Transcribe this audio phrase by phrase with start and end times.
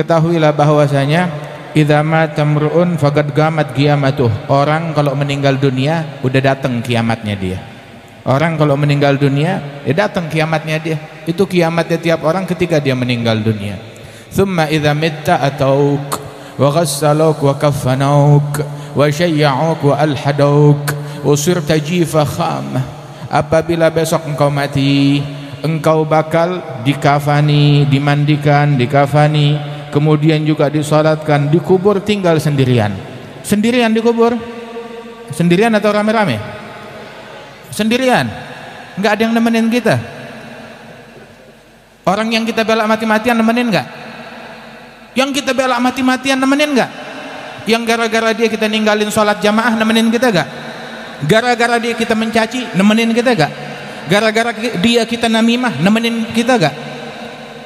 [0.00, 1.28] ketahuilah bahwasanya
[1.76, 4.48] idza mata mruun faqad gamat qiyamatuh.
[4.48, 7.60] Orang kalau meninggal dunia udah datang kiamatnya dia.
[8.24, 10.96] Orang kalau meninggal dunia ya datang kiamatnya dia.
[11.28, 13.76] Itu kiamatnya tiap orang ketika dia meninggal dunia.
[14.32, 16.04] Thumma idza mitta atauk
[16.56, 18.50] wa ghassaluk wa kafanauk
[18.96, 20.82] wa syayya'uk wa alhadauk
[21.20, 22.80] wa sirta jifa kham.
[23.30, 25.22] Apabila besok engkau mati
[25.62, 32.94] engkau bakal dikafani dimandikan dikafani kemudian juga disolatkan dikubur tinggal sendirian.
[33.42, 34.32] Sendirian dikubur?
[35.34, 36.38] Sendirian atau rame-rame?
[37.74, 38.26] Sendirian.
[38.98, 39.98] Nggak ada yang nemenin kita.
[42.06, 43.86] Orang yang kita bela mati-matian nemenin nggak?
[45.14, 46.90] Yang kita bela mati-matian nemenin nggak?
[47.68, 50.48] Yang gara-gara dia kita ninggalin sholat jamaah nemenin kita nggak?
[51.28, 53.52] Gara-gara dia kita mencaci nemenin kita nggak?
[54.10, 56.74] Gara-gara dia kita namimah nemenin kita nggak?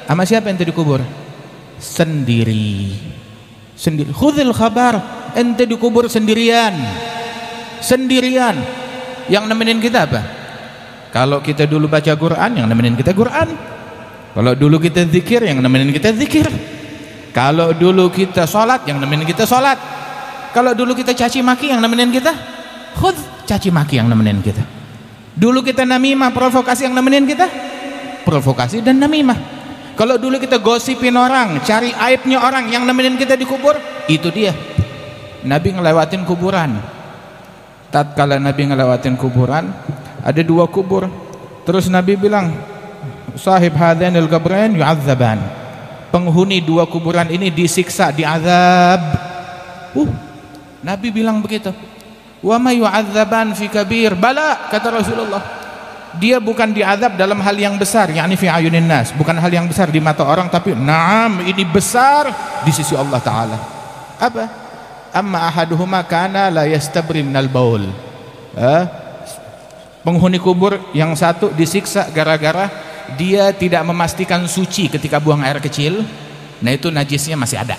[0.05, 1.24] Sama siapa yang tadi kubur
[1.79, 2.95] sendiri.
[3.75, 4.11] Sendiri.
[4.15, 4.99] Khudil khabar
[5.35, 6.73] ente dikubur sendirian.
[7.83, 8.55] Sendirian.
[9.27, 10.21] Yang nemenin kita apa?
[11.11, 13.49] Kalau kita dulu baca Quran yang nemenin kita Quran.
[14.35, 16.47] Kalau dulu kita zikir yang nemenin kita zikir.
[17.31, 19.79] Kalau dulu kita sholat yang nemenin kita sholat.
[20.55, 22.31] Kalau dulu kita caci maki yang nemenin kita?
[22.95, 24.63] Khud caci maki yang nemenin kita.
[25.35, 27.47] Dulu kita namimah provokasi yang nemenin kita?
[28.23, 29.54] Provokasi dan namimah
[29.95, 33.79] kalau dulu kita gosipin orang, cari aibnya orang yang nemenin kita di kubur,
[34.11, 34.51] itu dia.
[35.47, 36.75] Nabi ngelewatin kuburan.
[37.95, 39.71] Tatkala Nabi ngelewatin kuburan,
[40.19, 41.07] ada dua kubur.
[41.63, 42.51] Terus Nabi bilang,
[43.39, 45.39] "Sahib hadanil qabrain yu'adzaban."
[46.11, 48.99] Penghuni dua kuburan ini disiksa, diazab.
[49.95, 50.11] Uh,
[50.83, 51.71] Nabi bilang begitu.
[52.43, 55.64] "Wa ma yu'adzaban fi kabir." Bala, kata Rasulullah
[56.19, 59.11] dia bukan diazab dalam hal yang besar yakni fi ayunin nas.
[59.11, 62.31] Bukan hal yang besar di mata orang tapi naam ini besar
[62.63, 63.57] di sisi Allah taala.
[64.19, 64.43] Apa?
[65.15, 67.87] Amma ahaduhuma kana la yastabri minal baul.
[68.55, 68.83] Eh?
[70.05, 72.69] penghuni kubur yang satu disiksa gara-gara
[73.17, 76.05] dia tidak memastikan suci ketika buang air kecil.
[76.61, 77.75] Nah itu najisnya masih ada.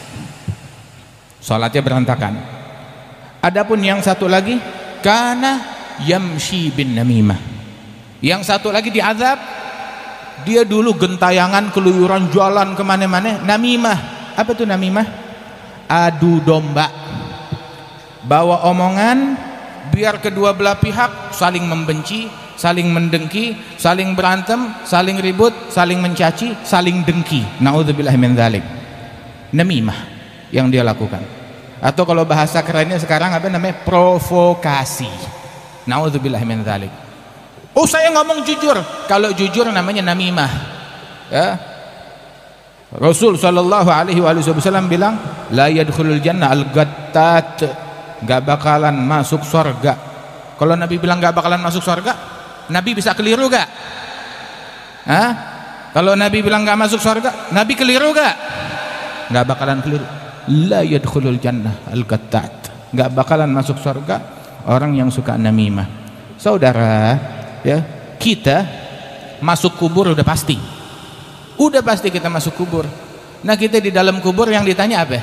[1.39, 2.35] Salatnya berantakan.
[3.39, 4.59] Adapun yang satu lagi
[5.07, 5.63] kana
[6.03, 7.56] yamshi bin namimah
[8.25, 9.37] yang satu lagi diazab
[10.45, 13.41] dia dulu gentayangan keluyuran jualan ke mana-mana.
[13.41, 13.99] Namimah.
[14.37, 15.07] Apa itu namimah?
[15.89, 16.91] Adu domba.
[18.27, 19.39] Bawa omongan
[19.95, 22.27] biar kedua belah pihak saling membenci
[22.59, 27.47] saling mendengki saling berantem saling ribut saling mencaci saling dengki.
[27.63, 28.35] Naudzubillah min
[29.55, 29.99] namimah
[30.51, 31.23] yang dia lakukan.
[31.79, 33.79] Atau kalau bahasa kerennya sekarang apa namanya?
[33.87, 35.09] Provokasi.
[35.87, 36.43] Naudzubillah
[37.77, 38.81] Oh saya ngomong jujur.
[39.05, 40.51] Kalau jujur namanya namimah.
[41.29, 41.61] Ya.
[42.97, 45.21] Rasul sallallahu alaihi wasallam bilang,
[45.53, 47.61] la yadkhulul jannah al-gattat.
[48.25, 49.93] Enggak bakalan masuk surga.
[50.57, 52.17] Kalau Nabi bilang enggak bakalan masuk surga,
[52.73, 53.69] Nabi bisa keliru enggak?
[55.05, 55.31] Hah?
[55.93, 58.35] Kalau Nabi bilang enggak masuk surga, Nabi keliru enggak?
[59.29, 60.07] Enggak bakalan keliru.
[60.65, 62.73] La yadkhulul jannah al-gattat.
[62.97, 64.17] Enggak bakalan masuk surga
[64.65, 65.85] orang yang suka namimah.
[66.41, 67.36] Saudara,
[67.67, 67.79] ya.
[68.17, 68.63] Kita
[69.43, 70.55] masuk kubur udah pasti.
[71.59, 72.87] Udah pasti kita masuk kubur.
[73.43, 75.19] Nah kita di dalam kubur yang ditanya apa?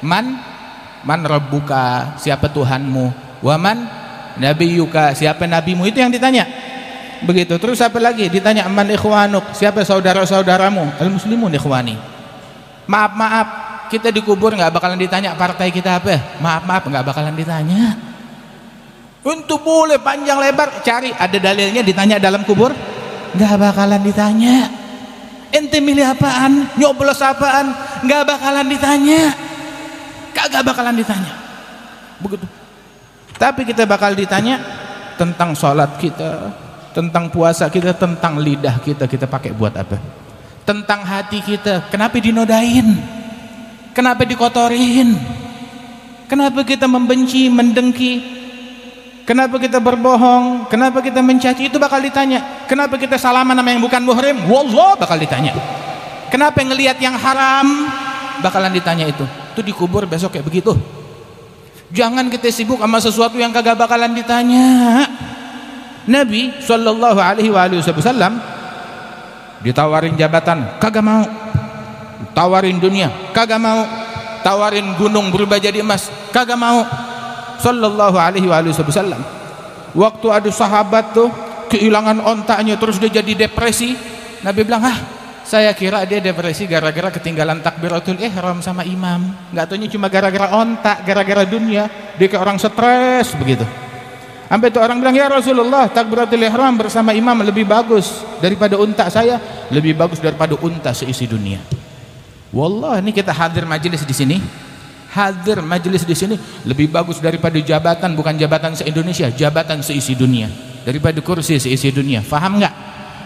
[0.00, 0.40] Man?
[1.04, 3.38] Man rabbuka siapa Tuhanmu?
[3.44, 3.78] Waman
[4.40, 5.84] nabi yuka siapa nabimu?
[5.84, 6.48] Itu yang ditanya.
[7.22, 7.56] Begitu.
[7.60, 8.26] Terus apa lagi?
[8.32, 9.54] Ditanya man ikhwanuk?
[9.54, 10.98] Siapa saudara-saudaramu?
[10.98, 11.96] Al muslimun ikhwani.
[12.88, 13.48] Maaf maaf.
[13.86, 16.42] Kita di kubur nggak bakalan ditanya partai kita apa?
[16.42, 16.82] Maaf maaf.
[16.90, 18.15] Nggak bakalan ditanya
[19.26, 21.10] untuk boleh panjang lebar cari.
[21.10, 22.70] Ada dalilnya ditanya dalam kubur?
[23.34, 24.70] Nggak bakalan ditanya.
[25.50, 26.70] Ente milih apaan?
[26.78, 27.74] Nyoblos apaan?
[28.06, 29.34] Nggak bakalan ditanya.
[30.30, 31.32] Kagak bakalan ditanya.
[32.22, 32.46] Begitu.
[33.36, 34.62] Tapi kita bakal ditanya
[35.18, 36.52] tentang sholat kita
[36.96, 40.00] tentang puasa kita tentang lidah kita kita pakai buat apa?
[40.64, 42.96] Tentang hati kita kenapa dinodain?
[43.92, 45.12] Kenapa dikotorin?
[46.28, 48.12] Kenapa kita membenci mendengki
[49.26, 50.70] Kenapa kita berbohong?
[50.70, 51.66] Kenapa kita mencaci?
[51.66, 52.62] Itu bakal ditanya.
[52.70, 54.38] Kenapa kita salaman sama yang bukan muhrim?
[54.46, 55.50] Wallah bakal ditanya.
[56.30, 57.90] Kenapa ngelihat yang haram?
[58.38, 59.26] Bakalan ditanya itu.
[59.50, 60.78] Itu dikubur besok kayak begitu.
[61.90, 65.02] Jangan kita sibuk sama sesuatu yang kagak bakalan ditanya.
[66.06, 68.38] Nabi Shallallahu Alaihi Wasallam
[69.66, 71.26] ditawarin jabatan, kagak mau.
[72.30, 73.82] Tawarin dunia, kagak mau.
[74.46, 77.05] Tawarin gunung berubah jadi emas, kagak mau
[77.60, 79.20] sallallahu alaihi wasallam
[79.96, 81.28] waktu ada sahabat tuh
[81.72, 83.96] kehilangan ontaknya terus dia jadi depresi
[84.44, 84.98] Nabi bilang ah
[85.46, 89.30] Saya kira dia depresi gara-gara ketinggalan takbiratul ihram sama imam.
[89.54, 91.86] Enggak tahunya cuma gara-gara ontak, gara-gara dunia.
[92.18, 93.62] Dia kayak orang stres begitu.
[94.50, 99.38] Sampai itu orang bilang, "Ya Rasulullah, takbiratul ihram bersama imam lebih bagus daripada unta saya,
[99.70, 101.62] lebih bagus daripada unta seisi dunia."
[102.50, 104.42] Wallah, ini kita hadir majelis di sini.
[105.16, 106.36] Hadir majelis di sini
[106.68, 110.52] lebih bagus daripada jabatan bukan jabatan se-Indonesia, jabatan seisi dunia.
[110.84, 112.20] Daripada kursi seisi dunia.
[112.20, 112.74] Faham enggak?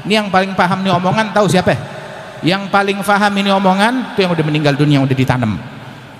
[0.06, 2.00] Ini yang paling paham nih omongan tahu siapa?
[2.40, 5.60] yang paling faham ini omongan itu yang udah meninggal dunia yang udah ditanam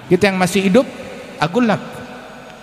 [0.09, 0.87] kita yang masih hidup
[1.41, 1.81] agulak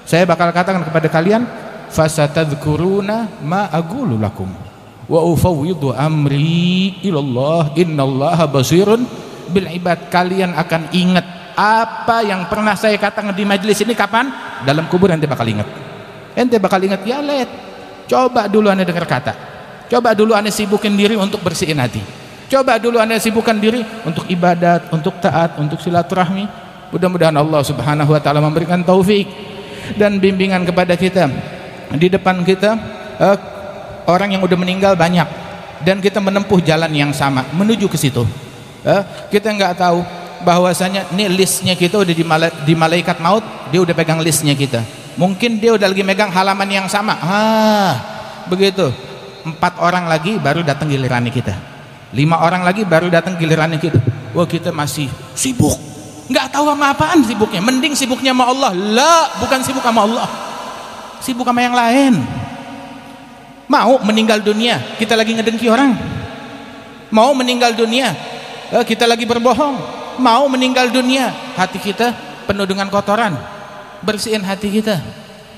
[0.05, 1.43] saya bakal katakan kepada kalian
[1.89, 4.49] fasatadhkuruna ma agulu lakum
[5.09, 9.07] wa ufawwidu amri ilallah innallaha basirun
[9.49, 11.25] bil ibad kalian akan ingat
[11.57, 14.29] apa yang pernah saya katakan di majelis ini kapan
[14.61, 15.65] dalam kubur ente bakal ingat
[16.37, 17.49] ente bakal ingat ya let
[18.05, 19.33] coba dulu anda dengar kata
[19.89, 24.87] coba dulu anda sibukin diri untuk bersihin hati Coba dulu anda sibukkan diri untuk ibadat,
[24.95, 26.47] untuk taat, untuk silaturahmi.
[26.95, 29.27] Mudah-mudahan Allah subhanahu wa ta'ala memberikan taufik
[29.99, 31.27] dan bimbingan kepada kita.
[31.99, 32.79] Di depan kita
[33.19, 33.37] uh,
[34.07, 35.27] orang yang udah meninggal banyak
[35.83, 38.23] dan kita menempuh jalan yang sama menuju ke situ.
[38.87, 39.99] Uh, kita nggak tahu
[40.41, 44.83] bahwasanya ini listnya kita udah di, mala di malaikat maut dia udah pegang listnya kita.
[45.17, 47.17] Mungkin dia udah lagi megang halaman yang sama.
[47.17, 47.93] Ah,
[48.45, 48.93] begitu.
[49.41, 51.57] Empat orang lagi baru datang giliran kita.
[52.13, 53.97] Lima orang lagi baru datang gilirannya kita.
[54.37, 55.73] Wah kita masih sibuk.
[56.29, 57.63] Nggak tahu sama apaan sibuknya.
[57.63, 58.71] Mending sibuknya sama Allah.
[58.77, 60.27] Lah bukan sibuk sama Allah.
[61.23, 62.13] Sibuk sama yang lain.
[63.67, 65.97] Mau meninggal dunia kita lagi ngedengki orang.
[67.09, 68.13] Mau meninggal dunia
[68.69, 72.13] eh, kita lagi berbohong mau meninggal dunia hati kita
[72.45, 73.37] penuh dengan kotoran
[74.03, 75.01] bersihin hati kita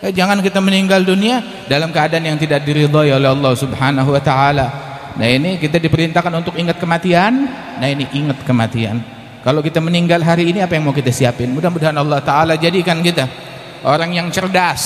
[0.03, 4.89] eh, jangan kita meninggal dunia dalam keadaan yang tidak diridhoi oleh Allah subhanahu wa ta'ala
[5.19, 7.43] Nah ini kita diperintahkan untuk ingat kematian.
[7.75, 9.03] Nah ini ingat kematian.
[9.43, 11.51] Kalau kita meninggal hari ini apa yang mau kita siapin?
[11.51, 13.27] Mudah-mudahan Allah Taala jadikan kita
[13.83, 14.83] orang yang cerdas,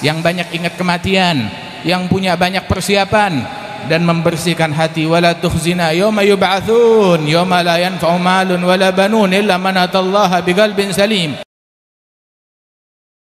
[0.00, 1.48] yang banyak ingat kematian,
[1.84, 3.44] yang punya banyak persiapan
[3.88, 5.06] dan membersihkan hati.
[5.06, 11.38] Wala tukhzina yawma yub'atsun yawma la yanfa'u malun wala banun illa man atallaha biqalbin salim.